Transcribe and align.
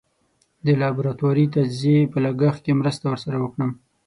د 0.65 0.67
لابراتواري 0.81 1.45
تجزیې 1.55 2.01
په 2.13 2.17
لګښت 2.25 2.59
کې 2.65 2.73
مرسته 2.81 3.05
ور 3.07 3.19
سره 3.25 3.37
وکړم. 3.39 3.71